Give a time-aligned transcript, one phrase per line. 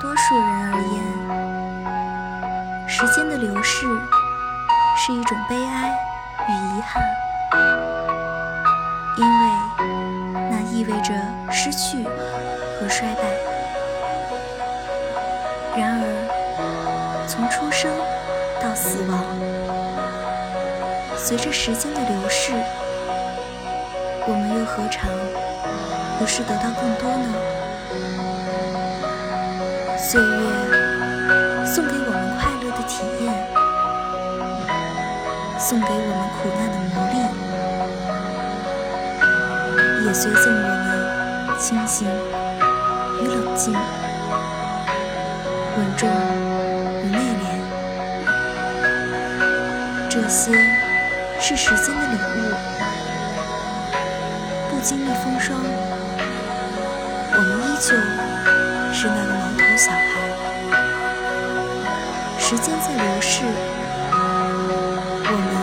[0.00, 3.84] 多数人而言，时间的流逝
[4.96, 5.92] 是一种悲哀
[6.48, 7.02] 与遗憾，
[9.16, 9.50] 因为
[10.50, 11.12] 那意味着
[11.50, 13.22] 失去和衰败。
[15.76, 16.04] 然而，
[17.26, 17.90] 从出生
[18.62, 19.24] 到死亡，
[21.16, 22.52] 随着时间的流逝，
[24.28, 25.10] 我们又何尝
[26.20, 27.34] 不是得到更多呢？
[30.10, 30.26] 岁月
[31.66, 33.28] 送给我们快乐的体验，
[35.60, 36.96] 送给我们苦难的磨
[40.00, 40.88] 砺，也随赠我们
[41.60, 42.08] 清醒
[43.20, 43.74] 与冷静，
[45.76, 46.08] 稳重
[47.04, 47.44] 与内敛。
[50.08, 50.56] 这些
[51.38, 52.40] 是时间的礼物，
[54.70, 55.60] 不经历风霜，
[57.34, 57.92] 我们依旧
[58.90, 59.98] 是那个毛头小孩。
[62.36, 63.44] 时间在流逝，
[64.12, 65.57] 我们。